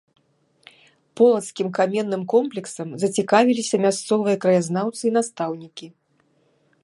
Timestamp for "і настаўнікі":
5.11-5.85